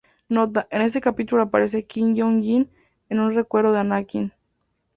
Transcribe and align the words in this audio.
Nota: 0.29 0.67
en 0.71 0.81
este 0.81 0.99
capítulo 0.99 1.43
aparece 1.43 1.85
Qui-Gon 1.85 2.41
Jinn 2.41 2.71
en 3.09 3.19
un 3.19 3.35
recuerdo 3.35 3.71
de 3.71 3.81
Anakin. 3.81 4.33